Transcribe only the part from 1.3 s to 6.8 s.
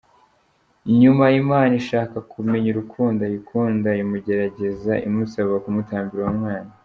Imana ishaka kumenya urukundo ayikunda, imugerageza imusaba kumutambira uwo mwana.